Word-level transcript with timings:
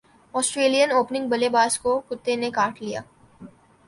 سٹریلین 0.33 0.91
opening 0.91 1.27
بلے 1.29 1.49
باز 1.49 1.77
کو 1.79 1.99
کتے 2.07 2.35
نے 2.35 2.49
کاٹ 2.51 2.81
لیا 2.81 3.01